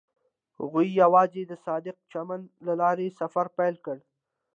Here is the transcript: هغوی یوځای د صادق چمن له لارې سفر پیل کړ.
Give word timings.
هغوی 0.59 0.87
یوځای 1.01 1.43
د 1.47 1.53
صادق 1.65 1.95
چمن 2.11 2.41
له 2.65 2.73
لارې 2.81 3.15
سفر 3.19 3.45
پیل 3.57 3.75
کړ. 3.85 3.97